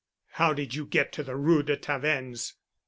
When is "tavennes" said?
1.77-2.55